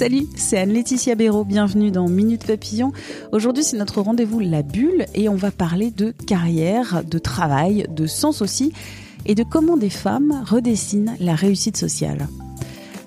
Salut, 0.00 0.26
c'est 0.34 0.56
Anne-Laetitia 0.56 1.14
Béraud, 1.14 1.44
bienvenue 1.44 1.90
dans 1.90 2.08
Minute 2.08 2.46
Papillon. 2.46 2.90
Aujourd'hui, 3.32 3.62
c'est 3.62 3.76
notre 3.76 4.00
rendez-vous 4.00 4.40
La 4.40 4.62
Bulle 4.62 5.04
et 5.14 5.28
on 5.28 5.36
va 5.36 5.50
parler 5.50 5.90
de 5.90 6.10
carrière, 6.10 7.04
de 7.04 7.18
travail, 7.18 7.86
de 7.90 8.06
sens 8.06 8.40
aussi 8.40 8.72
et 9.26 9.34
de 9.34 9.44
comment 9.44 9.76
des 9.76 9.90
femmes 9.90 10.42
redessinent 10.46 11.14
la 11.20 11.34
réussite 11.34 11.76
sociale. 11.76 12.28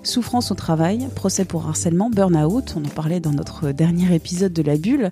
Souffrance 0.03 0.51
au 0.51 0.55
travail, 0.55 1.07
procès 1.15 1.45
pour 1.45 1.65
harcèlement, 1.65 2.09
burn-out, 2.09 2.75
on 2.75 2.85
en 2.85 2.89
parlait 2.89 3.21
dans 3.21 3.31
notre 3.31 3.71
dernier 3.71 4.13
épisode 4.13 4.51
de 4.51 4.61
La 4.61 4.75
Bulle. 4.75 5.09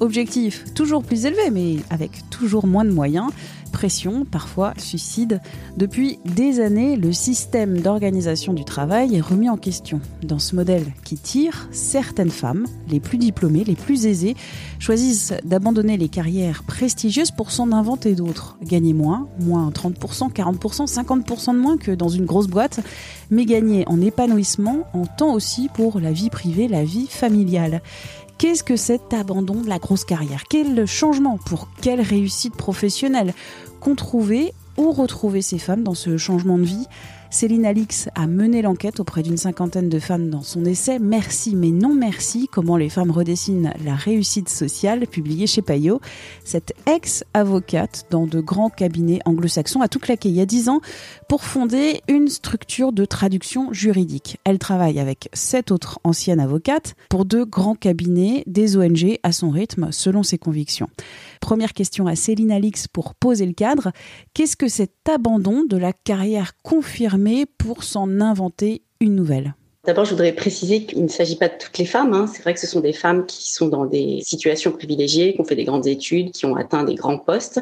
Objectif 0.00 0.64
toujours 0.74 1.02
plus 1.02 1.24
élevé, 1.24 1.50
mais 1.50 1.76
avec 1.88 2.28
toujours 2.28 2.66
moins 2.66 2.84
de 2.84 2.90
moyens 2.90 3.30
pression, 3.74 4.24
parfois 4.24 4.72
suicide. 4.78 5.40
Depuis 5.76 6.20
des 6.24 6.60
années, 6.60 6.96
le 6.96 7.12
système 7.12 7.80
d'organisation 7.80 8.52
du 8.52 8.64
travail 8.64 9.16
est 9.16 9.20
remis 9.20 9.50
en 9.50 9.56
question. 9.56 10.00
Dans 10.22 10.38
ce 10.38 10.54
modèle 10.54 10.86
qui 11.02 11.16
tire, 11.16 11.68
certaines 11.72 12.30
femmes, 12.30 12.66
les 12.88 13.00
plus 13.00 13.18
diplômées, 13.18 13.64
les 13.64 13.74
plus 13.74 14.06
aisées, 14.06 14.36
choisissent 14.78 15.34
d'abandonner 15.44 15.96
les 15.96 16.08
carrières 16.08 16.62
prestigieuses 16.62 17.32
pour 17.32 17.50
s'en 17.50 17.72
inventer 17.72 18.14
d'autres. 18.14 18.56
Gagner 18.62 18.92
moins, 18.92 19.26
moins 19.40 19.68
30%, 19.70 20.32
40%, 20.32 20.86
50% 20.86 21.52
de 21.52 21.58
moins 21.58 21.76
que 21.76 21.90
dans 21.90 22.08
une 22.08 22.26
grosse 22.26 22.46
boîte, 22.46 22.78
mais 23.30 23.44
gagner 23.44 23.82
en 23.88 24.00
épanouissement, 24.00 24.33
en 24.92 25.06
temps 25.06 25.32
aussi 25.32 25.68
pour 25.72 26.00
la 26.00 26.12
vie 26.12 26.30
privée, 26.30 26.68
la 26.68 26.84
vie 26.84 27.06
familiale. 27.06 27.82
Qu'est-ce 28.38 28.64
que 28.64 28.76
cet 28.76 29.14
abandon 29.14 29.60
de 29.60 29.68
la 29.68 29.78
grosse 29.78 30.04
carrière? 30.04 30.44
Quel 30.48 30.86
changement 30.86 31.38
pour 31.38 31.68
quelle 31.80 32.00
réussite 32.00 32.56
professionnelle? 32.56 33.32
Qu'ont 33.80 33.94
trouvé 33.94 34.52
ou 34.76 34.90
retrouvé 34.92 35.40
ces 35.40 35.58
femmes 35.58 35.84
dans 35.84 35.94
ce 35.94 36.16
changement 36.16 36.58
de 36.58 36.64
vie? 36.64 36.86
Céline 37.34 37.66
Alix 37.66 38.08
a 38.14 38.28
mené 38.28 38.62
l'enquête 38.62 39.00
auprès 39.00 39.24
d'une 39.24 39.36
cinquantaine 39.36 39.88
de 39.88 39.98
femmes 39.98 40.30
dans 40.30 40.42
son 40.42 40.64
essai 40.64 41.00
Merci 41.00 41.56
mais 41.56 41.72
non 41.72 41.92
merci, 41.92 42.46
comment 42.46 42.76
les 42.76 42.88
femmes 42.88 43.10
redessinent 43.10 43.72
la 43.84 43.96
réussite 43.96 44.48
sociale, 44.48 45.08
publié 45.08 45.48
chez 45.48 45.60
Payot. 45.60 46.00
Cette 46.44 46.74
ex-avocate 46.86 48.06
dans 48.08 48.28
de 48.28 48.40
grands 48.40 48.70
cabinets 48.70 49.18
anglo-saxons 49.24 49.80
a 49.80 49.88
tout 49.88 49.98
claqué 49.98 50.28
il 50.28 50.36
y 50.36 50.40
a 50.40 50.46
dix 50.46 50.68
ans 50.68 50.80
pour 51.28 51.42
fonder 51.42 52.02
une 52.06 52.28
structure 52.28 52.92
de 52.92 53.04
traduction 53.04 53.72
juridique. 53.72 54.38
Elle 54.44 54.60
travaille 54.60 55.00
avec 55.00 55.28
sept 55.32 55.72
autres 55.72 55.98
anciennes 56.04 56.38
avocates 56.38 56.94
pour 57.10 57.24
de 57.24 57.42
grands 57.42 57.74
cabinets, 57.74 58.44
des 58.46 58.76
ONG 58.76 59.18
à 59.24 59.32
son 59.32 59.50
rythme, 59.50 59.88
selon 59.90 60.22
ses 60.22 60.38
convictions. 60.38 60.88
Première 61.40 61.72
question 61.72 62.06
à 62.06 62.14
Céline 62.14 62.52
Alix 62.52 62.86
pour 62.86 63.16
poser 63.16 63.44
le 63.44 63.54
cadre. 63.54 63.90
Qu'est-ce 64.34 64.56
que 64.56 64.68
cet 64.68 64.92
abandon 65.12 65.64
de 65.68 65.76
la 65.76 65.92
carrière 65.92 66.52
confirmée 66.62 67.23
pour 67.58 67.84
s'en 67.84 68.20
inventer 68.20 68.82
une 69.00 69.14
nouvelle 69.14 69.54
D'abord, 69.86 70.06
je 70.06 70.12
voudrais 70.12 70.32
préciser 70.32 70.84
qu'il 70.84 71.02
ne 71.02 71.08
s'agit 71.08 71.36
pas 71.36 71.48
de 71.48 71.58
toutes 71.58 71.76
les 71.76 71.84
femmes. 71.84 72.14
Hein. 72.14 72.26
C'est 72.26 72.42
vrai 72.42 72.54
que 72.54 72.60
ce 72.60 72.66
sont 72.66 72.80
des 72.80 72.94
femmes 72.94 73.26
qui 73.26 73.52
sont 73.52 73.68
dans 73.68 73.84
des 73.84 74.20
situations 74.24 74.72
privilégiées, 74.72 75.34
qui 75.34 75.40
ont 75.42 75.44
fait 75.44 75.56
des 75.56 75.64
grandes 75.64 75.86
études, 75.86 76.30
qui 76.30 76.46
ont 76.46 76.56
atteint 76.56 76.84
des 76.84 76.94
grands 76.94 77.18
postes 77.18 77.60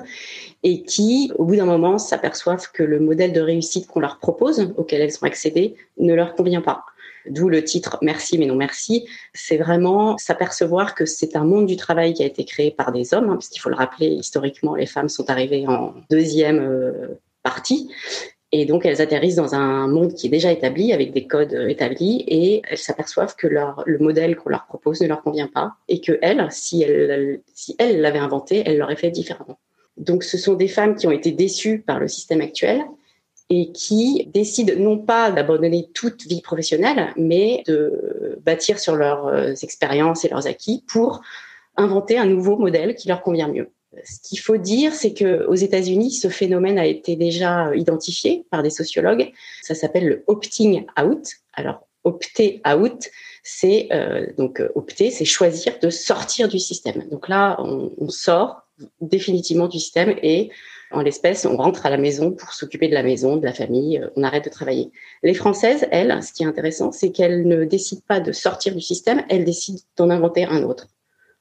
et 0.63 0.85
qui, 0.85 1.33
au 1.37 1.45
bout 1.45 1.57
d'un 1.57 1.65
moment, 1.65 1.99
s'aperçoivent 1.99 2.71
que 2.73 2.85
le 2.85 3.01
modèle 3.01 3.33
de 3.33 3.41
réussite 3.41 3.89
qu'on 3.89 3.99
leur 3.99 4.19
propose, 4.21 4.73
auquel 4.77 5.01
elles 5.01 5.17
ont 5.21 5.27
accédé, 5.27 5.75
ne 5.99 6.15
leur 6.15 6.37
convient 6.37 6.63
pas. 6.63 6.85
D'où 7.29 7.49
le 7.49 7.65
titre 7.65 7.99
Merci 8.03 8.39
mais 8.39 8.47
non 8.47 8.55
merci. 8.55 9.05
C'est 9.35 9.57
vraiment 9.57 10.17
s'apercevoir 10.17 10.95
que 10.95 11.07
c'est 11.07 11.35
un 11.35 11.45
monde 11.45 11.67
du 11.67 11.77
travail 11.77 12.15
qui 12.15 12.23
a 12.23 12.27
été 12.27 12.45
créé 12.45 12.71
par 12.71 12.93
des 12.93 13.15
hommes, 13.15 13.31
hein, 13.31 13.35
parce 13.35 13.49
qu'il 13.49 13.61
faut 13.61 13.69
le 13.69 13.75
rappeler, 13.75 14.07
historiquement, 14.07 14.77
les 14.77 14.87
femmes 14.87 15.09
sont 15.09 15.29
arrivées 15.29 15.67
en 15.67 15.95
deuxième 16.09 16.61
euh, 16.61 17.19
partie 17.43 17.89
et 18.55 18.67
donc, 18.67 18.85
elles 18.85 19.01
atterrissent 19.01 19.37
dans 19.37 19.55
un 19.55 19.89
monde 19.89 20.13
qui 20.13 20.27
est 20.27 20.31
déjà 20.31 20.53
établi, 20.53 20.93
avec 20.93 21.13
des 21.13 21.27
codes 21.27 21.55
euh, 21.55 21.69
établis, 21.69 22.23
et 22.29 22.61
elles 22.69 22.79
s'aperçoivent 22.79 23.35
que 23.35 23.47
leur, 23.47 23.83
le 23.87 23.99
modèle 23.99 24.37
qu'on 24.37 24.51
leur 24.51 24.67
propose 24.67 25.01
ne 25.01 25.09
leur 25.09 25.23
convient 25.23 25.49
pas, 25.49 25.73
et 25.89 26.03
que 26.03 26.19
elles, 26.21 26.47
si 26.51 26.83
elles 26.83 27.41
si 27.55 27.75
elles 27.79 28.03
l'avaient 28.03 28.19
inventé, 28.19 28.63
elles 28.67 28.77
l'auraient 28.77 28.97
fait 28.97 29.11
différemment. 29.11 29.59
Donc, 29.97 30.23
ce 30.23 30.37
sont 30.37 30.53
des 30.53 30.69
femmes 30.69 30.97
qui 30.97 31.07
ont 31.07 31.13
été 31.13 31.33
déçues 31.33 31.79
par 31.81 31.99
le 31.99 32.09
système 32.09 32.43
actuel 32.43 32.83
et 33.49 33.73
qui 33.73 34.31
décident 34.33 34.75
non 34.79 34.99
pas 34.99 35.31
d'abandonner 35.31 35.89
toute 35.95 36.27
vie 36.27 36.43
professionnelle, 36.43 37.13
mais 37.17 37.63
de 37.67 38.39
bâtir 38.45 38.79
sur 38.79 38.97
leurs 38.97 39.29
euh, 39.29 39.55
expériences 39.63 40.27
et 40.27 40.29
leurs 40.29 40.47
acquis 40.47 40.85
pour 40.87 41.23
inventer 41.77 42.19
un 42.19 42.27
nouveau 42.27 42.57
modèle 42.57 42.95
qui 42.95 43.09
leur 43.09 43.23
convient 43.23 43.49
mieux. 43.49 43.71
Ce 44.05 44.21
qu'il 44.29 44.39
faut 44.39 44.57
dire, 44.57 44.95
c'est 44.95 45.13
que 45.13 45.45
aux 45.47 45.55
États-Unis, 45.55 46.13
ce 46.13 46.29
phénomène 46.29 46.79
a 46.79 46.87
été 46.87 47.17
déjà 47.17 47.75
identifié 47.75 48.45
par 48.51 48.63
des 48.63 48.71
sociologues. 48.71 49.33
Ça 49.63 49.75
s'appelle 49.75 50.07
le 50.07 50.25
opting 50.27 50.87
out. 51.01 51.29
Alors, 51.53 51.87
opter 52.05 52.61
out, 52.67 53.11
c'est 53.43 53.89
euh, 53.93 54.27
donc 54.37 54.61
euh, 54.61 54.71
opter, 54.75 55.11
c'est 55.11 55.25
choisir 55.25 55.79
de 55.81 55.91
sortir 55.91 56.49
du 56.49 56.59
système. 56.59 57.09
Donc 57.11 57.29
là, 57.29 57.57
on, 57.59 57.93
on 57.99 58.09
sort 58.09 58.63
définitivement 59.01 59.69
du 59.69 59.79
système 59.79 60.15
et 60.23 60.51
en 60.93 61.01
l'espèce, 61.01 61.47
on 61.47 61.57
rentre 61.57 61.87
à 61.87 61.91
la 61.91 61.97
maison 61.97 62.33
pour 62.33 62.53
s'occuper 62.53 62.89
de 62.89 62.95
la 62.95 63.03
maison, 63.03 63.37
de 63.37 63.45
la 63.45 63.55
famille, 63.55 63.99
euh, 63.99 64.09
on 64.17 64.23
arrête 64.23 64.45
de 64.45 64.51
travailler. 64.51 64.91
Les 65.23 65.35
Françaises, 65.35 65.87
elles, 65.91 66.23
ce 66.23 66.33
qui 66.33 66.43
est 66.43 66.47
intéressant, 66.47 66.93
c'est 66.93 67.11
qu'elles 67.11 67.47
ne 67.47 67.65
décident 67.65 68.03
pas 68.07 68.21
de 68.21 68.33
sortir 68.33 68.75
du 68.75 68.81
système, 68.81 69.25
elles 69.29 69.45
décident 69.45 69.81
d'en 69.97 70.11
inventer 70.11 70.45
un 70.45 70.63
autre, 70.63 70.89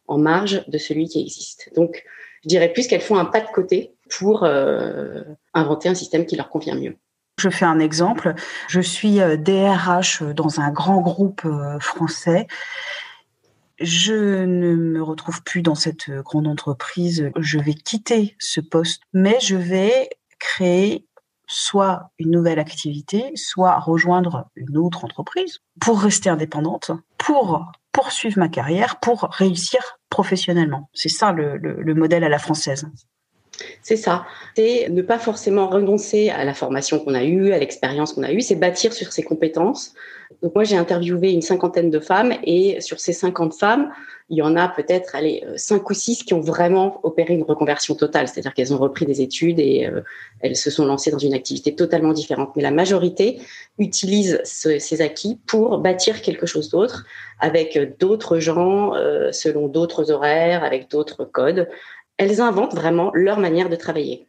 en 0.08 0.18
marge 0.18 0.64
de 0.68 0.78
celui 0.78 1.08
qui 1.08 1.22
existe. 1.22 1.70
Donc, 1.76 2.04
je 2.44 2.50
dirais 2.50 2.72
plus 2.74 2.88
qu'elles 2.88 3.02
font 3.02 3.18
un 3.18 3.26
pas 3.26 3.42
de 3.42 3.48
côté 3.48 3.96
pour 4.10 4.44
euh, 4.44 5.24
inventer 5.54 5.90
un 5.90 5.96
système 5.96 6.26
qui 6.26 6.36
leur 6.36 6.50
convient 6.50 6.76
mieux. 6.76 6.98
Je 7.40 7.50
fais 7.50 7.66
un 7.66 7.80
exemple. 7.80 8.34
Je 8.68 8.82
suis 8.82 9.20
DRH 9.38 10.22
euh, 10.22 10.34
dans 10.34 10.60
un 10.60 10.72
grand 10.72 11.02
groupe 11.02 11.44
euh, 11.46 11.80
français. 11.80 12.48
Je 13.80 14.44
ne 14.44 14.76
me 14.76 15.02
retrouve 15.02 15.42
plus 15.44 15.62
dans 15.62 15.76
cette 15.76 16.12
grande 16.12 16.48
entreprise. 16.48 17.32
Je 17.40 17.58
vais 17.58 17.74
quitter 17.74 18.36
ce 18.40 18.60
poste, 18.60 19.02
mais 19.14 19.38
je 19.42 19.56
vais 19.56 20.10
créer 20.38 21.08
soit 21.48 22.12
une 22.20 22.32
nouvelle 22.32 22.60
activité, 22.60 23.32
soit 23.36 23.80
rejoindre 23.80 24.46
une 24.56 24.78
autre 24.78 25.04
entreprise 25.04 25.60
pour 25.80 26.00
rester 26.00 26.30
indépendante, 26.30 26.92
pour 27.18 27.72
poursuivre 27.92 28.40
ma 28.40 28.50
carrière, 28.50 29.00
pour 29.00 29.28
réussir 29.32 30.00
professionnellement. 30.12 30.90
C'est 30.94 31.10
ça 31.10 31.32
le, 31.32 31.58
le, 31.58 31.96
modèle 31.96 32.24
à 32.24 32.30
la 32.30 32.38
française. 32.38 32.86
C'est 33.84 33.96
ça. 33.96 34.26
C'est 34.56 34.90
ne 34.90 35.02
pas 35.02 35.20
forcément 35.20 35.68
renoncer 35.68 36.30
à 36.30 36.44
la 36.46 36.54
formation 36.54 37.00
qu'on 37.00 37.14
a 37.14 37.24
eue, 37.24 37.52
à 37.52 37.60
l'expérience 37.60 38.14
qu'on 38.14 38.24
a 38.24 38.32
eue, 38.32 38.42
c'est 38.42 38.56
bâtir 38.56 38.94
sur 38.94 39.12
ses 39.12 39.24
compétences. 39.24 39.94
Donc 40.42 40.56
moi, 40.56 40.64
j'ai 40.64 40.78
interviewé 40.78 41.32
une 41.32 41.42
cinquantaine 41.42 41.90
de 41.90 42.00
femmes 42.00 42.34
et 42.44 42.80
sur 42.82 43.00
ces 43.00 43.14
50 43.14 43.54
femmes, 43.54 43.92
il 44.30 44.38
y 44.38 44.42
en 44.42 44.56
a 44.56 44.70
peut-être 44.70 45.14
allez, 45.14 45.44
euh, 45.46 45.54
cinq 45.58 45.90
ou 45.90 45.94
six 45.94 46.24
qui 46.24 46.34
ont 46.34 46.40
vraiment 46.40 47.02
opéré 47.04 47.34
une 47.34 47.44
reconversion 47.44 47.96
totale, 47.96 48.30
c'est-à-dire 48.30 48.54
qu'elles 48.54 48.74
ont 48.74 48.78
repris 48.78 49.06
des 49.06 49.22
études 49.22 49.60
et 49.60 49.88
euh, 49.88 50.02
elles 50.40 50.56
se 50.56 50.72
sont 50.72 50.86
lancées 50.86 51.12
dans 51.12 51.18
une 51.18 51.34
activité 51.34 51.76
totalement 51.76 52.14
différente. 52.14 52.52
Mais 52.56 52.64
la 52.64 52.72
majorité 52.72 53.40
utilise 53.78 54.40
ces 54.46 55.02
acquis 55.02 55.38
pour 55.48 55.80
bâtir 55.80 56.22
quelque 56.22 56.46
chose 56.46 56.70
d'autre 56.70 57.06
avec 57.42 57.98
d'autres 58.00 58.40
gens, 58.40 58.96
euh, 58.96 59.32
selon 59.34 59.68
d'autres 59.68 60.12
horaires, 60.12 60.64
avec 60.64 60.90
d'autres 60.90 61.26
codes. 61.26 61.68
Elles 62.22 62.40
inventent 62.40 62.76
vraiment 62.76 63.10
leur 63.16 63.40
manière 63.40 63.68
de 63.68 63.76
travailler. 63.76 64.28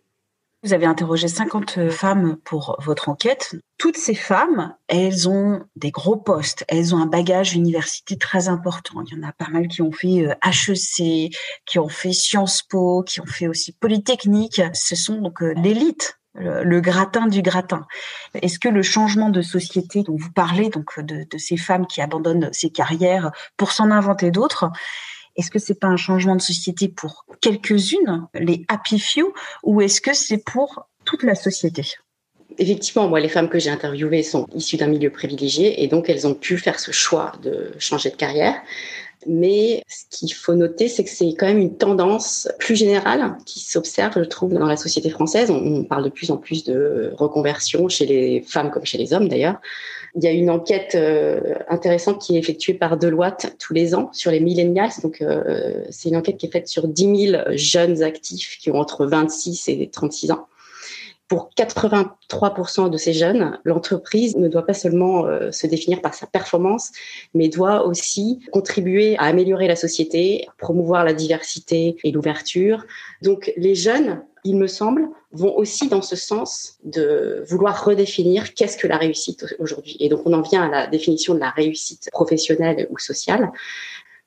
Vous 0.63 0.73
avez 0.73 0.87
interrogé 0.87 1.29
50 1.29 1.91
femmes 1.91 2.39
pour 2.43 2.75
votre 2.81 3.11
enquête. 3.11 3.55
Toutes 3.77 3.99
ces 3.99 4.15
femmes, 4.15 4.75
elles 4.89 5.29
ont 5.29 5.67
des 5.77 5.91
gros 5.91 6.17
postes, 6.17 6.65
elles 6.69 6.95
ont 6.95 6.99
un 7.03 7.07
bagage 7.07 7.55
université 7.55 8.17
très 8.17 8.49
important. 8.49 9.03
Il 9.05 9.15
y 9.15 9.21
en 9.21 9.29
a 9.29 9.33
pas 9.33 9.49
mal 9.49 9.69
qui 9.69 9.83
ont 9.83 9.93
fait 9.93 10.27
HEC, 10.43 11.01
euh, 11.01 11.29
qui 11.67 11.79
ont 11.79 11.91
fait 11.91 12.15
Sciences 12.15 12.63
Po, 12.63 13.03
qui 13.03 13.21
ont 13.21 13.27
fait 13.27 13.47
aussi 13.47 13.73
Polytechnique. 13.73 14.63
Ce 14.73 14.97
sont 14.97 15.21
donc 15.21 15.43
euh, 15.43 15.53
l'élite 15.59 16.19
le, 16.35 16.81
gratin 16.81 17.27
du 17.27 17.43
gratin. 17.43 17.87
Est-ce 18.33 18.59
que 18.59 18.71
le 18.71 18.83
changement 18.83 19.29
de 19.29 19.43
société 19.43 20.03
dont 20.03 20.17
vous 20.17 20.33
parlez, 20.33 20.71
donc 20.71 20.99
de, 20.99 21.27
de 21.31 21.39
ces 21.39 21.59
femmes 21.59 21.87
qui 21.87 22.01
abandonnent 22.01 22.49
ces 22.55 22.71
carrières 22.71 23.33
pour 23.59 23.71
s'en 23.71 23.91
inventer 23.91 24.31
d'autres, 24.31 24.71
est-ce 25.37 25.51
que 25.51 25.59
c'est 25.59 25.79
pas 25.79 25.89
un 25.89 25.97
changement 25.97 26.37
de 26.37 26.43
société 26.43 26.89
pour 26.89 27.25
quelques-unes, 27.41 28.27
les 28.35 28.65
happy 28.69 28.99
few, 28.99 29.33
ou 29.63 29.81
est-ce 29.81 30.01
que 30.01 30.15
c'est 30.15 30.45
pour 30.45 30.87
toute 31.05 31.23
la 31.23 31.35
société? 31.35 31.83
Effectivement, 32.59 33.09
moi, 33.09 33.21
les 33.21 33.29
femmes 33.29 33.49
que 33.49 33.59
j'ai 33.59 33.71
interviewées 33.71 34.23
sont 34.23 34.47
issues 34.55 34.77
d'un 34.77 34.89
milieu 34.89 35.11
privilégié 35.11 35.83
et 35.83 35.89
donc 35.89 36.09
elles 36.11 36.27
ont 36.27 36.35
pu 36.35 36.59
faire 36.59 36.79
ce 36.79 36.91
choix 36.91 37.33
de 37.43 37.73
changer 37.79 38.11
de 38.11 38.17
carrière. 38.17 38.61
Mais 39.27 39.83
ce 39.89 40.05
qu'il 40.11 40.33
faut 40.33 40.55
noter, 40.55 40.89
c'est 40.89 41.05
que 41.05 41.11
c'est 41.11 41.27
quand 41.35 41.47
même 41.47 41.59
une 41.59 41.77
tendance 41.77 42.49
plus 42.59 42.77
générale 42.77 43.37
qui 43.47 43.61
s'observe, 43.61 44.15
je 44.17 44.25
trouve, 44.25 44.53
dans 44.53 44.67
la 44.67 44.77
société 44.77 45.11
française. 45.11 45.51
On 45.51 45.85
parle 45.85 46.05
de 46.05 46.09
plus 46.09 46.31
en 46.31 46.37
plus 46.37 46.65
de 46.65 47.13
reconversion 47.17 47.89
chez 47.89 48.07
les 48.07 48.43
femmes 48.43 48.71
comme 48.71 48.85
chez 48.85 48.99
les 48.99 49.13
hommes 49.13 49.29
d'ailleurs. 49.29 49.61
Il 50.15 50.23
y 50.23 50.27
a 50.27 50.31
une 50.31 50.51
enquête 50.51 50.95
euh, 50.95 51.55
intéressante 51.69 52.21
qui 52.21 52.37
est 52.37 52.39
effectuée 52.39 52.75
par 52.75 52.99
Deloitte 52.99 53.57
tous 53.59 53.73
les 53.73 53.95
ans 53.95 54.11
sur 54.13 54.31
les 54.31 54.41
millennials. 54.41 54.91
Donc, 55.03 55.23
euh, 55.23 55.85
c'est 55.89 56.11
une 56.11 56.17
enquête 56.17 56.37
qui 56.37 56.47
est 56.47 56.51
faite 56.51 56.69
sur 56.69 56.87
10 56.87 57.31
000 57.31 57.43
jeunes 57.53 58.03
actifs 58.03 58.59
qui 58.61 58.71
ont 58.71 58.77
entre 58.77 59.07
26 59.07 59.69
et 59.69 59.89
36 59.91 60.33
ans 60.33 60.47
pour 61.33 61.49
83% 61.57 62.91
de 62.91 62.97
ces 62.99 63.15
jeunes, 63.15 63.59
l'entreprise 63.65 64.37
ne 64.37 64.49
doit 64.49 64.67
pas 64.67 64.75
seulement 64.75 65.25
euh, 65.25 65.51
se 65.51 65.67
définir 65.67 66.03
par 66.03 66.13
sa 66.13 66.27
performance, 66.27 66.91
mais 67.33 67.49
doit 67.49 67.87
aussi 67.87 68.41
contribuer 68.53 69.17
à 69.17 69.23
améliorer 69.23 69.67
la 69.67 69.75
société, 69.75 70.47
promouvoir 70.59 71.07
la 71.07 71.15
diversité 71.15 71.97
et 72.05 72.13
l'ouverture. 72.13 72.85
Donc 73.23 73.51
les 73.57 73.75
jeunes, 73.75 74.23
il 74.45 74.57
me 74.57 74.67
semble, 74.67 75.09
vont 75.33 75.57
aussi 75.57 75.89
dans 75.89 76.03
ce 76.03 76.17
sens 76.17 76.77
de 76.85 77.43
vouloir 77.49 77.83
redéfinir 77.83 78.53
qu'est-ce 78.53 78.77
que 78.77 78.87
la 78.87 78.99
réussite 78.99 79.57
aujourd'hui. 79.59 79.97
Et 80.01 80.11
donc 80.11 80.27
on 80.27 80.35
en 80.35 80.43
vient 80.43 80.65
à 80.65 80.69
la 80.69 80.87
définition 80.87 81.33
de 81.33 81.41
la 81.41 81.49
réussite 81.49 82.11
professionnelle 82.13 82.89
ou 82.91 82.99
sociale. 82.99 83.53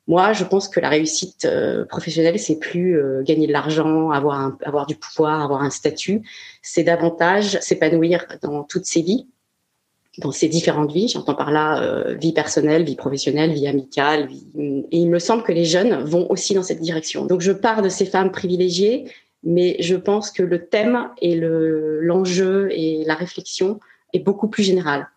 Moi, 0.08 0.34
je 0.34 0.44
pense 0.44 0.70
que 0.70 0.80
la 0.80 0.90
réussite 0.90 1.46
euh, 1.46 1.84
professionnelle, 1.86 2.38
c'est 2.38 2.60
plus 2.60 3.00
euh, 3.00 3.24
gagner 3.24 3.48
de 3.48 3.52
l'argent, 3.52 4.12
avoir 4.12 4.56
avoir 4.64 4.86
du 4.86 4.96
pouvoir, 4.96 5.42
avoir 5.42 5.64
un 5.64 5.72
statut. 5.72 6.22
C'est 6.62 6.84
davantage 6.84 7.60
s'épanouir 7.62 8.26
dans 8.44 8.64
toutes 8.64 8.86
ses 8.86 9.02
vies, 9.02 9.28
dans 10.20 10.32
ses 10.32 10.48
différentes 10.48 10.92
vies. 10.92 11.08
J'entends 11.08 11.34
par 11.34 11.50
là 11.50 11.82
euh, 11.82 12.14
vie 12.14 12.34
personnelle, 12.34 12.84
vie 12.84 12.96
professionnelle, 12.96 13.52
vie 13.52 13.68
amicale. 13.68 14.30
Et 14.60 14.86
il 14.92 15.10
me 15.10 15.18
semble 15.18 15.42
que 15.42 15.52
les 15.52 15.66
jeunes 15.66 16.04
vont 16.04 16.30
aussi 16.30 16.54
dans 16.54 16.64
cette 16.64 16.82
direction. 16.82 17.26
Donc, 17.26 17.42
je 17.42 17.52
pars 17.52 17.82
de 17.82 17.90
ces 17.90 18.06
femmes 18.06 18.32
privilégiées, 18.32 19.06
mais 19.44 19.76
je 19.80 19.96
pense 19.96 20.30
que 20.30 20.44
le 20.44 20.68
thème 20.68 21.10
et 21.20 21.36
le 21.36 22.00
l'enjeu 22.02 22.70
et 22.72 23.04
la 23.06 23.16
réflexion 23.16 23.80
est 24.14 24.20
beaucoup 24.20 24.50
plus 24.50 24.64
général. 24.64 25.08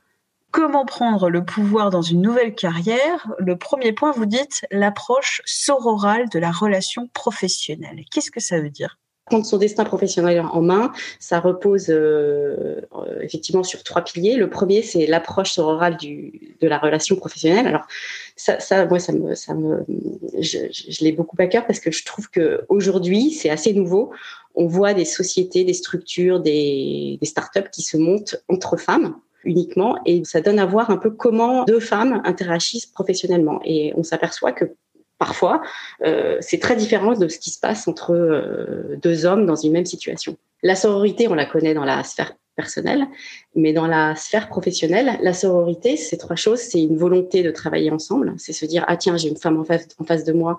Comment 0.51 0.87
prendre 0.87 1.29
le 1.29 1.45
pouvoir 1.45 1.91
dans 1.91 2.01
une 2.01 2.23
nouvelle 2.23 2.55
carrière 2.55 3.31
Le 3.39 3.57
premier 3.57 3.93
point, 3.93 4.13
vous 4.13 4.25
dites 4.25 4.65
l'approche 4.71 5.43
sororale 5.45 6.29
de 6.31 6.39
la 6.39 6.51
relation 6.51 7.09
professionnelle. 7.13 8.03
Qu'est-ce 8.11 8.31
que 8.31 8.41
ça 8.41 8.59
veut 8.59 8.71
dire? 8.71 8.99
Prendre 9.27 9.45
son 9.45 9.59
destin 9.59 9.85
professionnel 9.85 10.41
en 10.41 10.63
main, 10.63 10.91
ça 11.21 11.39
repose 11.39 11.91
euh, 11.91 12.81
euh, 12.95 13.21
effectivement 13.21 13.63
sur 13.63 13.85
trois 13.85 14.01
piliers. 14.01 14.37
Le 14.37 14.49
premier, 14.49 14.81
c'est 14.81 15.07
l'approche 15.07 15.53
sororale 15.53 15.99
de 15.99 16.67
la 16.67 16.79
relation 16.79 17.15
professionnelle. 17.15 17.67
Alors 17.67 17.87
ça, 18.37 18.87
moi, 18.87 18.99
ça 18.99 19.13
me, 19.13 19.35
ça 19.35 19.53
me, 19.53 19.85
je, 20.41 20.59
je 20.71 21.05
l'ai 21.05 21.13
beaucoup 21.13 21.37
à 21.41 21.47
cœur 21.47 21.67
parce 21.67 21.79
que 21.79 21.91
je 21.91 22.07
trouve 22.07 22.31
que 22.31 22.65
aujourd'hui, 22.71 23.33
c'est 23.33 23.51
assez 23.51 23.75
nouveau. 23.75 24.13
On 24.55 24.67
voit 24.67 24.95
des 24.95 25.05
sociétés, 25.05 25.65
des 25.65 25.75
structures, 25.75 26.41
des, 26.41 27.19
des 27.21 27.27
startups 27.27 27.69
qui 27.71 27.83
se 27.83 27.99
montent 27.99 28.43
entre 28.49 28.79
femmes 28.79 29.15
uniquement 29.49 29.99
et 30.07 30.23
ça 30.25 30.41
donne 30.41 30.59
à 30.59 30.67
voir 30.67 30.91
un 30.91 30.97
peu 30.99 31.11
comment 31.11 31.65
deux 31.65 31.81
femmes 31.81 32.21
interagissent 32.25 32.87
professionnellement. 32.87 33.61
Et 33.65 33.93
on 33.97 34.03
s'aperçoit 34.03 34.53
que 34.53 34.67
parfois, 35.19 35.61
euh, 36.05 36.39
c'est 36.41 36.59
très 36.59 36.77
différent 36.77 37.13
de 37.13 37.29
ce 37.29 37.39
qui 37.39 37.51
se 37.51 37.59
passe 37.59 37.89
entre 37.89 38.15
euh, 38.15 38.97
deux 39.03 39.27
hommes 39.27 39.47
dans 39.47 39.57
une 39.57 39.73
même 39.73 39.87
situation. 39.87 40.37
La 40.63 40.77
sororité, 40.77 41.29
on 41.29 41.35
la 41.35 41.47
connaît 41.47 41.75
dans 41.75 41.85
la 41.85 42.05
sphère 42.05 42.35
personnelle, 42.57 43.07
mais 43.55 43.73
dans 43.73 43.87
la 43.87 44.17
sphère 44.17 44.49
professionnelle, 44.49 45.19
la 45.23 45.33
sororité, 45.33 45.97
c'est 45.97 46.17
trois 46.17 46.37
choses. 46.37 46.59
C'est 46.59 46.83
une 46.83 46.97
volonté 46.97 47.43
de 47.43 47.51
travailler 47.51 47.91
ensemble, 47.91 48.35
c'est 48.37 48.53
se 48.53 48.67
dire, 48.67 48.85
ah 48.89 48.97
tiens, 48.97 49.17
j'ai 49.17 49.29
une 49.29 49.37
femme 49.37 49.59
en 49.59 49.65
face, 49.65 49.87
en 49.99 50.05
face 50.05 50.25
de 50.25 50.33
moi, 50.33 50.59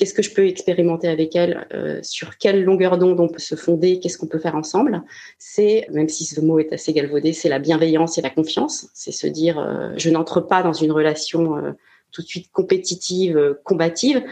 qu'est-ce 0.00 0.14
que 0.14 0.22
je 0.22 0.32
peux 0.32 0.46
expérimenter 0.46 1.08
avec 1.08 1.36
elle, 1.36 1.66
euh, 1.74 2.00
sur 2.02 2.38
quelle 2.38 2.64
longueur 2.64 2.96
d'onde 2.96 3.20
on 3.20 3.28
peut 3.28 3.38
se 3.38 3.54
fonder, 3.54 4.00
qu'est-ce 4.00 4.16
qu'on 4.16 4.26
peut 4.26 4.38
faire 4.38 4.54
ensemble. 4.54 5.02
C'est, 5.38 5.86
même 5.92 6.08
si 6.08 6.24
ce 6.24 6.40
mot 6.40 6.58
est 6.58 6.72
assez 6.72 6.94
galvaudé, 6.94 7.34
c'est 7.34 7.50
la 7.50 7.58
bienveillance 7.58 8.16
et 8.16 8.22
la 8.22 8.30
confiance. 8.30 8.88
C'est 8.94 9.12
se 9.12 9.26
dire, 9.26 9.58
euh, 9.58 9.92
je 9.98 10.08
n'entre 10.08 10.40
pas 10.40 10.62
dans 10.62 10.72
une 10.72 10.90
relation 10.90 11.58
euh, 11.58 11.72
tout 12.12 12.22
de 12.22 12.26
suite 12.26 12.50
compétitive, 12.50 13.58
combative, 13.62 14.24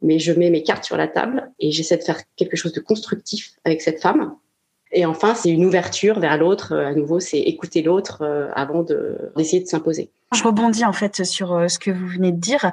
mais 0.00 0.20
je 0.20 0.32
mets 0.32 0.48
mes 0.48 0.62
cartes 0.62 0.84
sur 0.84 0.96
la 0.96 1.08
table 1.08 1.50
et 1.58 1.72
j'essaie 1.72 1.96
de 1.96 2.04
faire 2.04 2.20
quelque 2.36 2.56
chose 2.56 2.72
de 2.72 2.80
constructif 2.80 3.56
avec 3.64 3.82
cette 3.82 4.00
femme. 4.00 4.36
Et 4.92 5.06
enfin, 5.06 5.34
c'est 5.34 5.50
une 5.50 5.64
ouverture 5.64 6.20
vers 6.20 6.38
l'autre. 6.38 6.72
À 6.72 6.94
nouveau, 6.94 7.18
c'est 7.18 7.40
écouter 7.40 7.82
l'autre 7.82 8.22
avant 8.54 8.84
d'essayer 8.84 9.60
de 9.60 9.66
s'imposer. 9.66 10.10
Je 10.32 10.44
rebondis 10.44 10.84
en 10.84 10.92
fait 10.92 11.24
sur 11.24 11.68
ce 11.68 11.78
que 11.78 11.90
vous 11.90 12.06
venez 12.06 12.30
de 12.30 12.38
dire. 12.38 12.70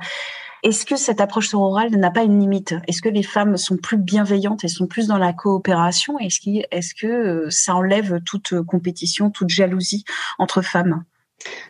Est-ce 0.64 0.86
que 0.86 0.96
cette 0.96 1.20
approche 1.20 1.50
sororale 1.50 1.92
n'a 1.92 2.10
pas 2.10 2.24
une 2.24 2.40
limite? 2.40 2.74
Est-ce 2.88 3.02
que 3.02 3.10
les 3.10 3.22
femmes 3.22 3.58
sont 3.58 3.76
plus 3.76 3.98
bienveillantes 3.98 4.64
et 4.64 4.70
sont 4.70 4.88
plus 4.88 5.08
dans 5.08 5.18
la 5.18 5.34
coopération? 5.34 6.18
Est-ce 6.20 6.40
est 6.48 6.94
que 6.94 7.08
euh, 7.08 7.50
ça 7.50 7.76
enlève 7.76 8.22
toute 8.26 8.62
compétition, 8.62 9.30
toute 9.30 9.50
jalousie 9.50 10.06
entre 10.40 10.62
femmes? 10.62 11.04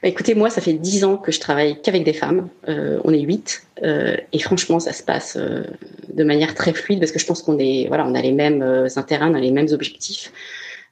Bah, 0.04 0.10
écoutez, 0.10 0.36
moi, 0.36 0.52
ça 0.52 0.62
fait 0.62 0.74
dix 0.74 1.04
ans 1.04 1.18
que 1.18 1.32
je 1.32 1.40
travaille 1.40 1.82
qu'avec 1.82 2.04
des 2.04 2.14
femmes. 2.14 2.50
Euh, 2.70 3.00
on 3.04 3.12
est 3.12 3.22
huit, 3.22 3.64
euh, 3.82 4.16
et 4.32 4.38
franchement, 4.38 4.80
ça 4.80 4.94
se 4.94 5.02
passe 5.02 5.38
de 5.38 6.24
manière 6.24 6.54
très 6.54 6.74
fluide 6.74 7.00
parce 7.00 7.12
que 7.12 7.18
je 7.18 7.26
pense 7.26 7.42
qu'on 7.42 7.58
est, 7.58 7.88
voilà, 7.88 8.06
a 8.14 8.22
les 8.22 8.32
mêmes 8.32 8.88
intérêts, 8.96 9.26
on 9.26 9.34
a 9.34 9.40
les 9.40 9.52
mêmes 9.52 9.70
objectifs. 9.72 10.32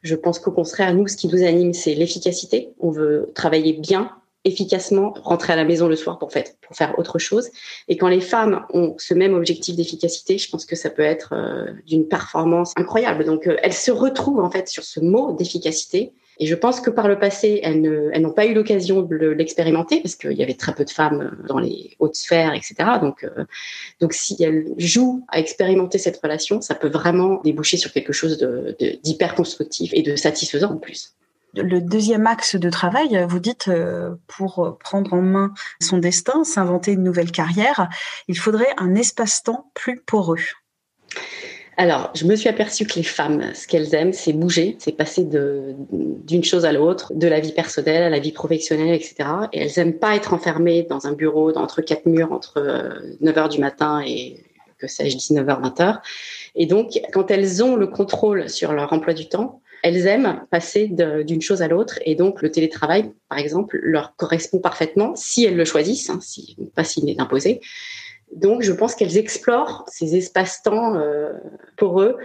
Je 0.01 0.15
pense 0.15 0.39
qu'au 0.39 0.51
contraire, 0.51 0.91
nous, 0.95 1.07
ce 1.07 1.15
qui 1.15 1.27
nous 1.27 1.43
anime, 1.43 1.73
c'est 1.73 1.93
l'efficacité. 1.93 2.71
On 2.79 2.89
veut 2.89 3.31
travailler 3.35 3.73
bien 3.73 4.09
efficacement 4.43 5.13
rentrer 5.23 5.53
à 5.53 5.55
la 5.55 5.65
maison 5.65 5.87
le 5.87 5.95
soir 5.95 6.17
pour, 6.17 6.31
faire, 6.31 6.45
autre 6.97 7.19
chose. 7.19 7.49
Et 7.87 7.97
quand 7.97 8.07
les 8.07 8.21
femmes 8.21 8.65
ont 8.73 8.95
ce 8.97 9.13
même 9.13 9.33
objectif 9.33 9.75
d'efficacité, 9.75 10.37
je 10.37 10.49
pense 10.49 10.65
que 10.65 10.75
ça 10.75 10.89
peut 10.89 11.03
être 11.03 11.33
euh, 11.33 11.71
d'une 11.85 12.07
performance 12.07 12.73
incroyable. 12.75 13.25
Donc, 13.25 13.47
euh, 13.47 13.57
elles 13.61 13.73
se 13.73 13.91
retrouvent 13.91 14.39
en 14.39 14.49
fait 14.49 14.67
sur 14.67 14.83
ce 14.83 14.99
mot 14.99 15.33
d'efficacité. 15.33 16.13
Et 16.39 16.47
je 16.47 16.55
pense 16.55 16.81
que 16.81 16.89
par 16.89 17.07
le 17.07 17.19
passé, 17.19 17.59
elles, 17.61 17.81
n'ont 17.81 18.31
pas 18.31 18.47
eu 18.47 18.55
l'occasion 18.55 19.03
de 19.03 19.15
l'expérimenter 19.15 20.01
parce 20.01 20.15
qu'il 20.15 20.31
y 20.31 20.41
avait 20.41 20.55
très 20.55 20.73
peu 20.73 20.85
de 20.85 20.89
femmes 20.89 21.37
dans 21.47 21.59
les 21.59 21.95
hautes 21.99 22.15
sphères, 22.15 22.55
etc. 22.55 22.75
Donc, 22.99 23.23
euh, 23.23 23.45
donc 23.99 24.13
si 24.13 24.41
elles 24.41 24.65
jouent 24.77 25.23
à 25.27 25.39
expérimenter 25.39 25.99
cette 25.99 26.19
relation, 26.19 26.59
ça 26.59 26.73
peut 26.73 26.89
vraiment 26.89 27.41
déboucher 27.43 27.77
sur 27.77 27.91
quelque 27.91 28.13
chose 28.13 28.39
de, 28.39 28.75
d'hyper 29.03 29.35
constructif 29.35 29.91
et 29.93 30.01
de 30.01 30.15
satisfaisant 30.15 30.71
en 30.71 30.77
plus 30.77 31.13
le 31.55 31.79
deuxième 31.79 32.27
axe 32.27 32.55
de 32.55 32.69
travail, 32.69 33.25
vous 33.27 33.39
dites, 33.39 33.67
euh, 33.67 34.15
pour 34.27 34.77
prendre 34.79 35.13
en 35.13 35.21
main 35.21 35.53
son 35.81 35.97
destin, 35.97 36.43
s'inventer 36.43 36.93
une 36.93 37.03
nouvelle 37.03 37.31
carrière, 37.31 37.89
il 38.27 38.37
faudrait 38.37 38.73
un 38.77 38.95
espace-temps 38.95 39.71
plus 39.73 39.99
poreux. 39.99 40.39
Alors, 41.77 42.11
je 42.15 42.25
me 42.25 42.35
suis 42.35 42.49
aperçue 42.49 42.85
que 42.85 42.95
les 42.95 43.03
femmes, 43.03 43.53
ce 43.55 43.65
qu'elles 43.65 43.95
aiment, 43.95 44.13
c'est 44.13 44.33
bouger, 44.33 44.75
c'est 44.79 44.91
passer 44.91 45.23
d'une 45.23 46.43
chose 46.43 46.65
à 46.65 46.73
l'autre, 46.73 47.11
de 47.15 47.27
la 47.27 47.39
vie 47.39 47.53
personnelle 47.53 48.03
à 48.03 48.09
la 48.09 48.19
vie 48.19 48.33
professionnelle, 48.33 48.93
etc. 48.93 49.15
Et 49.53 49.61
elles 49.61 49.71
n'aiment 49.77 49.97
pas 49.97 50.15
être 50.15 50.33
enfermées 50.33 50.83
dans 50.83 51.07
un 51.07 51.13
bureau, 51.13 51.55
entre 51.57 51.81
quatre 51.81 52.05
murs, 52.05 52.31
entre 52.33 52.61
9 53.21 53.37
euh, 53.37 53.47
du 53.47 53.59
matin 53.59 54.01
et, 54.05 54.43
que 54.77 54.87
sais-je, 54.87 55.17
19h, 55.17 55.73
20h. 55.73 55.99
Et 56.55 56.65
donc, 56.65 56.99
quand 57.13 57.31
elles 57.31 57.63
ont 57.63 57.75
le 57.75 57.87
contrôle 57.87 58.49
sur 58.49 58.73
leur 58.73 58.91
emploi 58.91 59.13
du 59.13 59.29
temps, 59.29 59.60
elles 59.83 60.05
aiment 60.07 60.45
passer 60.51 60.87
d'une 60.87 61.41
chose 61.41 61.61
à 61.61 61.67
l'autre 61.67 61.99
et 62.05 62.15
donc 62.15 62.41
le 62.41 62.51
télétravail, 62.51 63.11
par 63.29 63.37
exemple, 63.37 63.79
leur 63.81 64.15
correspond 64.15 64.59
parfaitement 64.59 65.15
si 65.15 65.45
elles 65.45 65.55
le 65.55 65.65
choisissent, 65.65 66.09
hein, 66.09 66.19
si, 66.21 66.57
pas 66.75 66.83
s'il 66.83 67.09
est 67.09 67.19
imposé. 67.19 67.61
Donc, 68.33 68.61
je 68.61 68.71
pense 68.71 68.95
qu'elles 68.95 69.17
explorent 69.17 69.85
ces 69.87 70.15
espaces-temps 70.15 70.95
euh, 70.95 71.33
pour 71.77 72.01
eux 72.01 72.17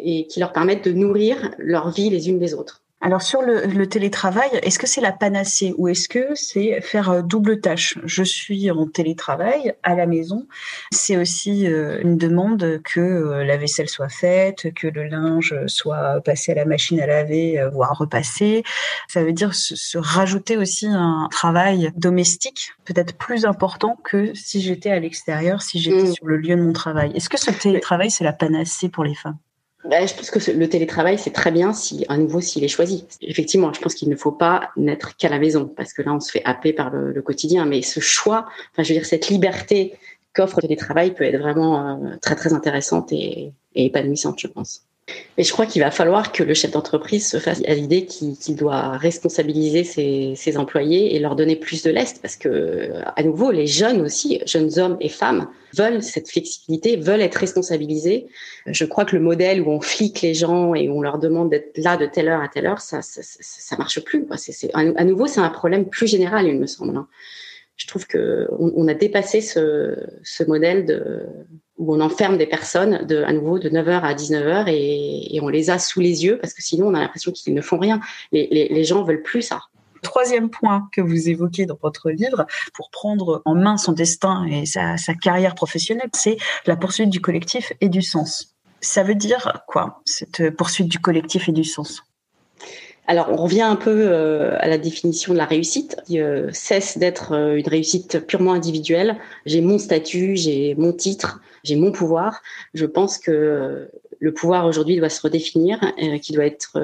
et 0.00 0.26
qui 0.26 0.40
leur 0.40 0.52
permettent 0.52 0.84
de 0.84 0.92
nourrir 0.92 1.54
leur 1.58 1.90
vie 1.90 2.10
les 2.10 2.28
unes 2.28 2.38
des 2.38 2.54
autres. 2.54 2.83
Alors 3.04 3.20
sur 3.20 3.42
le, 3.42 3.86
télétravail, 3.86 4.48
est-ce 4.62 4.78
que 4.78 4.86
c'est 4.86 5.02
la 5.02 5.12
panacée 5.12 5.74
ou 5.76 5.88
est-ce 5.88 6.08
que 6.08 6.34
c'est 6.34 6.80
faire 6.80 7.10
euh, 7.10 7.20
double 7.20 7.60
tâche? 7.60 7.98
Je 8.06 8.22
suis 8.22 8.70
en 8.70 8.86
télétravail 8.86 9.74
à 9.82 9.94
la 9.94 10.06
maison. 10.06 10.46
C'est 10.90 11.18
aussi 11.18 11.66
euh, 11.66 12.00
une 12.00 12.16
demande 12.16 12.80
que 12.82 13.00
euh, 13.00 13.44
la 13.44 13.58
vaisselle 13.58 13.90
soit 13.90 14.08
faite, 14.08 14.72
que 14.72 14.86
le 14.86 15.04
linge 15.04 15.54
soit 15.66 16.22
passé 16.22 16.52
à 16.52 16.54
la 16.54 16.64
machine 16.64 16.98
à 16.98 17.06
laver, 17.06 17.62
voire 17.74 17.98
repassé. 17.98 18.64
Ça 19.08 19.22
veut 19.22 19.34
dire 19.34 19.54
se, 19.54 19.98
rajouter 19.98 20.56
aussi 20.56 20.86
un 20.86 21.28
travail 21.30 21.92
domestique 21.96 22.72
peut-être 22.86 23.18
plus 23.18 23.44
important 23.44 23.98
que 24.02 24.32
si 24.32 24.62
j'étais 24.62 24.90
à 24.90 24.98
l'extérieur, 24.98 25.60
si 25.60 25.78
j'étais 25.78 26.04
mmh. 26.04 26.14
sur 26.14 26.26
le 26.26 26.38
lieu 26.38 26.56
de 26.56 26.62
mon 26.62 26.72
travail. 26.72 27.12
Est-ce 27.14 27.28
que 27.28 27.38
ce 27.38 27.50
télétravail, 27.50 28.10
c'est 28.10 28.24
la 28.24 28.32
panacée 28.32 28.88
pour 28.88 29.04
les 29.04 29.14
femmes? 29.14 29.36
Bah, 29.84 30.06
je 30.06 30.14
pense 30.14 30.30
que 30.30 30.50
le 30.50 30.68
télétravail, 30.68 31.18
c'est 31.18 31.32
très 31.32 31.50
bien 31.50 31.72
si, 31.72 32.06
à 32.08 32.16
nouveau, 32.16 32.40
s'il 32.40 32.64
est 32.64 32.68
choisi. 32.68 33.06
Effectivement, 33.20 33.72
je 33.72 33.80
pense 33.80 33.94
qu'il 33.94 34.08
ne 34.08 34.16
faut 34.16 34.32
pas 34.32 34.70
n'être 34.76 35.16
qu'à 35.16 35.28
la 35.28 35.38
maison 35.38 35.66
parce 35.66 35.92
que 35.92 36.02
là, 36.02 36.14
on 36.14 36.20
se 36.20 36.30
fait 36.30 36.42
happer 36.44 36.72
par 36.72 36.90
le, 36.90 37.20
quotidien. 37.20 37.66
Mais 37.66 37.82
ce 37.82 38.00
choix, 38.00 38.46
enfin, 38.72 38.82
je 38.82 38.88
veux 38.88 38.98
dire, 38.98 39.06
cette 39.06 39.28
liberté 39.28 39.94
qu'offre 40.34 40.56
le 40.56 40.62
télétravail 40.62 41.12
peut 41.14 41.24
être 41.24 41.38
vraiment 41.38 42.00
très 42.22 42.34
très 42.34 42.54
intéressante 42.54 43.12
et 43.12 43.52
épanouissante, 43.74 44.40
je 44.40 44.46
pense. 44.46 44.84
Mais 45.36 45.44
je 45.44 45.52
crois 45.52 45.66
qu'il 45.66 45.82
va 45.82 45.90
falloir 45.90 46.32
que 46.32 46.42
le 46.42 46.54
chef 46.54 46.70
d'entreprise 46.70 47.28
se 47.28 47.38
fasse 47.38 47.60
à 47.66 47.74
l'idée 47.74 48.06
qu'il 48.06 48.56
doit 48.56 48.96
responsabiliser 48.96 49.84
ses, 49.84 50.56
employés 50.56 51.14
et 51.14 51.18
leur 51.18 51.36
donner 51.36 51.56
plus 51.56 51.82
de 51.82 51.90
lest 51.90 52.22
parce 52.22 52.36
que, 52.36 52.90
à 53.16 53.22
nouveau, 53.22 53.50
les 53.50 53.66
jeunes 53.66 54.00
aussi, 54.00 54.40
jeunes 54.46 54.78
hommes 54.78 54.96
et 55.00 55.08
femmes, 55.08 55.48
veulent 55.76 56.02
cette 56.02 56.30
flexibilité, 56.30 56.96
veulent 56.96 57.20
être 57.20 57.34
responsabilisés. 57.34 58.28
Je 58.66 58.84
crois 58.84 59.04
que 59.04 59.16
le 59.16 59.22
modèle 59.22 59.60
où 59.60 59.70
on 59.70 59.80
flique 59.80 60.22
les 60.22 60.34
gens 60.34 60.74
et 60.74 60.88
où 60.88 60.98
on 60.98 61.02
leur 61.02 61.18
demande 61.18 61.50
d'être 61.50 61.76
là 61.76 61.96
de 61.96 62.06
telle 62.06 62.28
heure 62.28 62.40
à 62.40 62.48
telle 62.48 62.66
heure, 62.66 62.80
ça, 62.80 63.02
ça, 63.02 63.20
ça, 63.22 63.76
marche 63.76 64.00
plus. 64.04 64.26
À 64.72 65.04
nouveau, 65.04 65.26
c'est 65.26 65.40
un 65.40 65.50
problème 65.50 65.86
plus 65.86 66.06
général, 66.06 66.46
il 66.46 66.58
me 66.58 66.66
semble. 66.66 66.96
Hein. 66.96 67.08
Je 67.76 67.88
trouve 67.88 68.06
que 68.06 68.46
on, 68.58 68.86
a 68.86 68.94
dépassé 68.94 69.40
ce, 69.40 69.96
ce 70.22 70.44
modèle 70.44 70.86
de 70.86 71.26
où 71.78 71.94
on 71.94 72.00
enferme 72.00 72.36
des 72.36 72.46
personnes 72.46 73.06
à 73.26 73.32
nouveau 73.32 73.58
de 73.58 73.68
9h 73.68 74.00
à 74.00 74.14
19h 74.14 74.68
et, 74.68 75.34
et, 75.34 75.40
on 75.40 75.48
les 75.48 75.70
a 75.70 75.78
sous 75.78 76.00
les 76.00 76.24
yeux 76.24 76.38
parce 76.38 76.54
que 76.54 76.62
sinon 76.62 76.88
on 76.88 76.94
a 76.94 77.00
l'impression 77.00 77.32
qu'ils 77.32 77.54
ne 77.54 77.60
font 77.60 77.78
rien. 77.78 78.00
Les, 78.32 78.48
les, 78.50 78.68
les 78.68 78.84
gens 78.84 79.02
veulent 79.02 79.22
plus 79.22 79.42
ça. 79.42 79.62
Troisième 80.02 80.50
point 80.50 80.88
que 80.92 81.00
vous 81.00 81.28
évoquez 81.28 81.66
dans 81.66 81.78
votre 81.82 82.10
livre, 82.10 82.46
pour 82.74 82.90
prendre 82.90 83.42
en 83.46 83.54
main 83.54 83.78
son 83.78 83.92
destin 83.92 84.44
et 84.44 84.66
sa 84.66 85.14
carrière 85.14 85.54
professionnelle, 85.54 86.10
c'est 86.12 86.36
la 86.66 86.76
poursuite 86.76 87.08
du 87.08 87.20
collectif 87.20 87.72
et 87.80 87.88
du 87.88 88.02
sens. 88.02 88.54
Ça 88.82 89.02
veut 89.02 89.14
dire 89.14 89.62
quoi, 89.66 90.02
cette 90.04 90.50
poursuite 90.50 90.88
du 90.88 90.98
collectif 90.98 91.48
et 91.48 91.52
du 91.52 91.64
sens? 91.64 92.02
Alors, 93.06 93.28
on 93.30 93.36
revient 93.36 93.62
un 93.62 93.76
peu 93.76 93.90
euh, 93.90 94.56
à 94.60 94.68
la 94.68 94.78
définition 94.78 95.34
de 95.34 95.38
la 95.38 95.44
réussite, 95.44 95.96
qui 96.06 96.20
euh, 96.20 96.48
cesse 96.52 96.96
d'être 96.96 97.32
euh, 97.32 97.56
une 97.56 97.68
réussite 97.68 98.20
purement 98.26 98.54
individuelle. 98.54 99.16
J'ai 99.44 99.60
mon 99.60 99.78
statut, 99.78 100.36
j'ai 100.36 100.74
mon 100.76 100.92
titre, 100.92 101.40
j'ai 101.64 101.76
mon 101.76 101.92
pouvoir. 101.92 102.40
Je 102.72 102.86
pense 102.86 103.18
que 103.18 103.90
le 104.20 104.32
pouvoir 104.32 104.66
aujourd'hui 104.66 104.96
doit 104.96 105.10
se 105.10 105.20
redéfinir, 105.20 105.80
qui 106.22 106.32
doit 106.32 106.46
être 106.46 106.78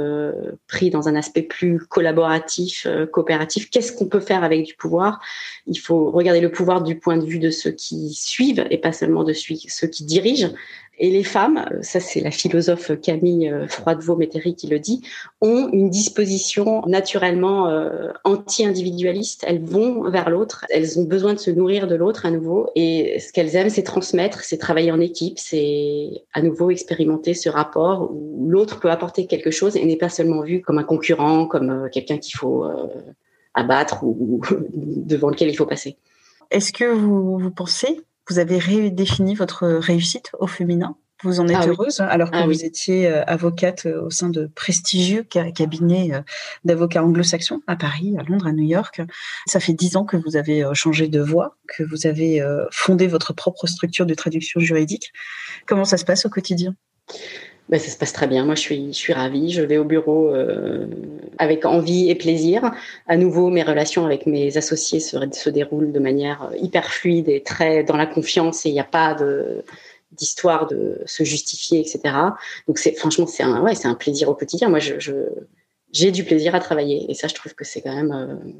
pris 0.66 0.90
dans 0.90 1.08
un 1.08 1.14
aspect 1.14 1.42
plus 1.42 1.78
collaboratif, 1.78 2.86
coopératif. 3.12 3.70
Qu'est-ce 3.70 3.92
qu'on 3.92 4.06
peut 4.06 4.20
faire 4.20 4.44
avec 4.44 4.64
du 4.64 4.74
pouvoir? 4.74 5.20
Il 5.66 5.78
faut 5.78 6.10
regarder 6.10 6.40
le 6.40 6.50
pouvoir 6.50 6.82
du 6.82 6.98
point 6.98 7.16
de 7.16 7.24
vue 7.24 7.38
de 7.38 7.50
ceux 7.50 7.70
qui 7.70 8.12
suivent 8.12 8.66
et 8.70 8.78
pas 8.78 8.92
seulement 8.92 9.24
de 9.24 9.32
ceux 9.32 9.86
qui 9.86 10.04
dirigent. 10.04 10.50
Et 11.02 11.10
les 11.10 11.24
femmes, 11.24 11.64
ça 11.80 11.98
c'est 11.98 12.20
la 12.20 12.30
philosophe 12.30 12.92
Camille 13.00 13.48
euh, 13.48 13.66
Froidevaux-Métairie 13.66 14.54
qui 14.54 14.66
le 14.66 14.78
dit, 14.78 15.00
ont 15.40 15.70
une 15.72 15.88
disposition 15.88 16.82
naturellement 16.86 17.68
euh, 17.68 18.10
anti-individualiste. 18.24 19.42
Elles 19.46 19.64
vont 19.64 20.10
vers 20.10 20.28
l'autre, 20.28 20.66
elles 20.68 20.98
ont 20.98 21.04
besoin 21.04 21.32
de 21.32 21.38
se 21.38 21.50
nourrir 21.50 21.88
de 21.88 21.94
l'autre 21.94 22.26
à 22.26 22.30
nouveau. 22.30 22.68
Et 22.76 23.18
ce 23.18 23.32
qu'elles 23.32 23.56
aiment, 23.56 23.70
c'est 23.70 23.82
transmettre, 23.82 24.44
c'est 24.44 24.58
travailler 24.58 24.92
en 24.92 25.00
équipe, 25.00 25.38
c'est 25.38 26.24
à 26.34 26.42
nouveau 26.42 26.68
expérimenter 26.68 27.32
ce 27.32 27.48
rapport 27.48 28.10
où 28.12 28.50
l'autre 28.50 28.78
peut 28.78 28.90
apporter 28.90 29.26
quelque 29.26 29.50
chose 29.50 29.76
et 29.76 29.84
n'est 29.86 29.96
pas 29.96 30.10
seulement 30.10 30.42
vu 30.42 30.60
comme 30.60 30.76
un 30.76 30.84
concurrent, 30.84 31.46
comme 31.46 31.70
euh, 31.70 31.88
quelqu'un 31.88 32.18
qu'il 32.18 32.36
faut 32.36 32.66
abattre 33.54 34.04
ou 34.04 34.42
devant 34.74 35.30
lequel 35.30 35.48
il 35.48 35.56
faut 35.56 35.64
passer. 35.64 35.96
Est-ce 36.50 36.74
que 36.74 36.84
vous 36.84 37.50
pensez 37.50 38.02
vous 38.30 38.38
avez 38.38 38.58
redéfini 38.58 39.34
votre 39.34 39.66
réussite 39.66 40.30
au 40.38 40.46
féminin. 40.46 40.96
Vous 41.22 41.38
en 41.38 41.48
êtes 41.48 41.56
ah 41.60 41.66
heureuse, 41.66 42.00
alors 42.00 42.30
que 42.30 42.38
ah 42.38 42.46
vous 42.46 42.64
étiez 42.64 43.06
euh, 43.06 43.22
avocate 43.26 43.84
euh, 43.84 44.06
au 44.06 44.10
sein 44.10 44.30
de 44.30 44.46
prestigieux 44.54 45.22
cabinets 45.22 46.14
euh, 46.14 46.22
d'avocats 46.64 47.04
anglo-saxons 47.04 47.60
à 47.66 47.76
Paris, 47.76 48.16
à 48.18 48.22
Londres, 48.22 48.46
à 48.46 48.52
New 48.52 48.64
York. 48.64 49.02
Ça 49.46 49.60
fait 49.60 49.74
dix 49.74 49.96
ans 49.96 50.04
que 50.04 50.16
vous 50.16 50.36
avez 50.36 50.64
changé 50.72 51.08
de 51.08 51.20
voie, 51.20 51.58
que 51.68 51.82
vous 51.82 52.06
avez 52.06 52.42
fondé 52.70 53.06
votre 53.06 53.34
propre 53.34 53.66
structure 53.66 54.06
de 54.06 54.14
traduction 54.14 54.60
juridique. 54.60 55.12
Comment 55.66 55.84
ça 55.84 55.98
se 55.98 56.04
passe 56.04 56.24
au 56.24 56.30
quotidien? 56.30 56.74
Ben, 57.70 57.78
ça 57.78 57.88
se 57.90 57.96
passe 57.96 58.12
très 58.12 58.26
bien. 58.26 58.44
Moi, 58.44 58.56
je 58.56 58.60
suis, 58.60 58.88
je 58.88 58.98
suis 58.98 59.12
ravie. 59.12 59.52
Je 59.52 59.62
vais 59.62 59.78
au 59.78 59.84
bureau 59.84 60.34
euh, 60.34 60.86
avec 61.38 61.64
envie 61.64 62.10
et 62.10 62.16
plaisir. 62.16 62.72
À 63.06 63.16
nouveau, 63.16 63.48
mes 63.48 63.62
relations 63.62 64.04
avec 64.04 64.26
mes 64.26 64.56
associés 64.56 64.98
se, 64.98 65.16
se 65.32 65.50
déroulent 65.50 65.92
de 65.92 66.00
manière 66.00 66.50
euh, 66.50 66.56
hyper 66.56 66.92
fluide 66.92 67.28
et 67.28 67.42
très 67.44 67.84
dans 67.84 67.96
la 67.96 68.06
confiance. 68.06 68.66
Et 68.66 68.70
il 68.70 68.72
n'y 68.72 68.80
a 68.80 68.84
pas 68.84 69.14
de 69.14 69.64
d'histoire 70.10 70.66
de 70.66 71.00
se 71.06 71.22
justifier, 71.22 71.78
etc. 71.78 72.00
Donc, 72.66 72.78
c'est 72.78 72.98
franchement, 72.98 73.28
c'est 73.28 73.44
un, 73.44 73.62
ouais, 73.62 73.76
c'est 73.76 73.86
un 73.86 73.94
plaisir 73.94 74.28
au 74.28 74.34
quotidien. 74.34 74.68
Moi, 74.68 74.80
je, 74.80 75.28
j'ai 75.92 76.10
du 76.10 76.24
plaisir 76.24 76.56
à 76.56 76.58
travailler. 76.58 77.08
Et 77.08 77.14
ça, 77.14 77.28
je 77.28 77.34
trouve 77.34 77.54
que 77.54 77.64
c'est 77.64 77.80
quand 77.80 77.94
même 77.94 78.10
euh, 78.12 78.50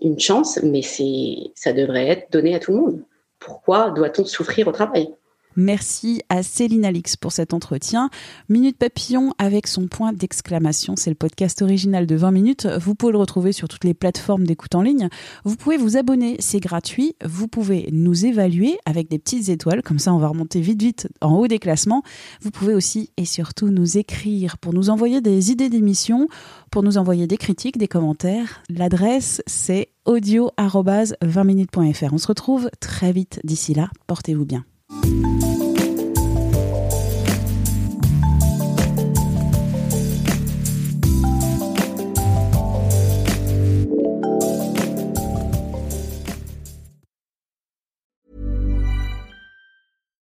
une 0.00 0.18
chance, 0.18 0.58
mais 0.62 0.80
c'est, 0.80 1.36
ça 1.54 1.74
devrait 1.74 2.08
être 2.08 2.32
donné 2.32 2.54
à 2.54 2.58
tout 2.58 2.72
le 2.72 2.78
monde. 2.78 3.02
Pourquoi 3.38 3.90
doit-on 3.90 4.24
souffrir 4.24 4.66
au 4.68 4.72
travail? 4.72 5.10
Merci 5.56 6.20
à 6.28 6.42
Céline 6.42 6.84
Alix 6.84 7.16
pour 7.16 7.32
cet 7.32 7.54
entretien. 7.54 8.10
Minute 8.48 8.76
Papillon 8.76 9.32
avec 9.38 9.66
son 9.66 9.88
point 9.88 10.12
d'exclamation. 10.12 10.94
C'est 10.96 11.10
le 11.10 11.16
podcast 11.16 11.62
original 11.62 12.06
de 12.06 12.14
20 12.14 12.30
minutes. 12.30 12.68
Vous 12.80 12.94
pouvez 12.94 13.12
le 13.12 13.18
retrouver 13.18 13.52
sur 13.52 13.66
toutes 13.66 13.84
les 13.84 13.94
plateformes 13.94 14.44
d'écoute 14.44 14.74
en 14.74 14.82
ligne. 14.82 15.08
Vous 15.44 15.56
pouvez 15.56 15.78
vous 15.78 15.96
abonner, 15.96 16.36
c'est 16.40 16.60
gratuit. 16.60 17.16
Vous 17.24 17.48
pouvez 17.48 17.88
nous 17.90 18.26
évaluer 18.26 18.78
avec 18.84 19.08
des 19.08 19.18
petites 19.18 19.48
étoiles. 19.48 19.82
Comme 19.82 19.98
ça, 19.98 20.12
on 20.12 20.18
va 20.18 20.28
remonter 20.28 20.60
vite, 20.60 20.82
vite 20.82 21.08
en 21.22 21.36
haut 21.36 21.48
des 21.48 21.58
classements. 21.58 22.02
Vous 22.42 22.50
pouvez 22.50 22.74
aussi 22.74 23.10
et 23.16 23.24
surtout 23.24 23.68
nous 23.68 23.96
écrire 23.96 24.58
pour 24.58 24.74
nous 24.74 24.90
envoyer 24.90 25.22
des 25.22 25.50
idées 25.50 25.70
d'émissions, 25.70 26.28
pour 26.70 26.82
nous 26.82 26.98
envoyer 26.98 27.26
des 27.26 27.38
critiques, 27.38 27.78
des 27.78 27.88
commentaires. 27.88 28.62
L'adresse, 28.68 29.42
c'est 29.46 29.88
audio-20minutes.fr. 30.04 32.12
On 32.12 32.18
se 32.18 32.26
retrouve 32.26 32.68
très 32.80 33.12
vite 33.12 33.40
d'ici 33.42 33.72
là. 33.74 33.88
Portez-vous 34.06 34.44
bien. 34.44 34.66
Thank 35.02 35.42
you. 35.44 35.55